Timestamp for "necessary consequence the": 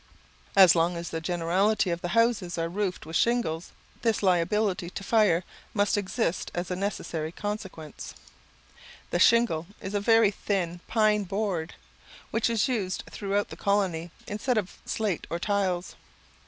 6.75-9.19